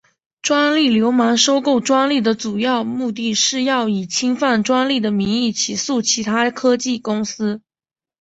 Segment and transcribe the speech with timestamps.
[0.41, 7.61] 专利流氓收购专利的主要目的是要以侵犯专利的名义起诉其他科技公司。